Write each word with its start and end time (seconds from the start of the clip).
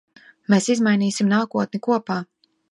Mēs 0.53 0.69
izmainīsim 0.77 1.31
nākotni 1.35 1.83
kopā. 1.91 2.21